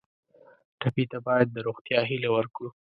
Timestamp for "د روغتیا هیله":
1.51-2.29